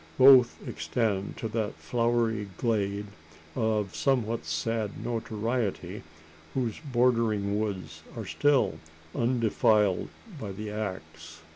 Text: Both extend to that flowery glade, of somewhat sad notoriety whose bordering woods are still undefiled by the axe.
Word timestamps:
Both 0.17 0.57
extend 0.67 1.37
to 1.37 1.47
that 1.49 1.75
flowery 1.75 2.49
glade, 2.57 3.05
of 3.55 3.95
somewhat 3.95 4.45
sad 4.45 4.97
notoriety 5.05 6.01
whose 6.55 6.79
bordering 6.79 7.59
woods 7.59 8.01
are 8.17 8.25
still 8.25 8.79
undefiled 9.13 10.07
by 10.39 10.53
the 10.53 10.71
axe. 10.71 11.41